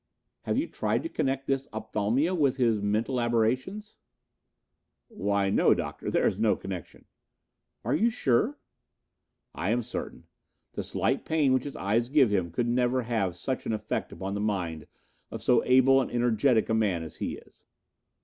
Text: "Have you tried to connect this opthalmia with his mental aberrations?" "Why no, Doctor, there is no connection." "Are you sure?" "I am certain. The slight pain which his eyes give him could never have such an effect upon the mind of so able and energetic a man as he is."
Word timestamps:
"Have 0.45 0.57
you 0.57 0.65
tried 0.65 1.03
to 1.03 1.09
connect 1.09 1.45
this 1.45 1.67
opthalmia 1.71 2.33
with 2.33 2.57
his 2.57 2.81
mental 2.81 3.21
aberrations?" 3.21 3.97
"Why 5.09 5.51
no, 5.51 5.75
Doctor, 5.75 6.09
there 6.09 6.25
is 6.25 6.39
no 6.39 6.55
connection." 6.55 7.05
"Are 7.85 7.93
you 7.93 8.09
sure?" 8.09 8.57
"I 9.53 9.69
am 9.69 9.83
certain. 9.83 10.23
The 10.73 10.83
slight 10.83 11.23
pain 11.23 11.53
which 11.53 11.65
his 11.65 11.75
eyes 11.75 12.09
give 12.09 12.31
him 12.31 12.49
could 12.49 12.67
never 12.67 13.03
have 13.03 13.35
such 13.35 13.67
an 13.67 13.73
effect 13.73 14.11
upon 14.11 14.33
the 14.33 14.41
mind 14.41 14.87
of 15.29 15.43
so 15.43 15.63
able 15.65 16.01
and 16.01 16.09
energetic 16.09 16.67
a 16.67 16.73
man 16.73 17.03
as 17.03 17.17
he 17.17 17.35
is." 17.37 17.65